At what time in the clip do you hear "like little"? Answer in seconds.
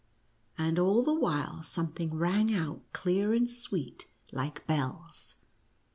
4.31-4.93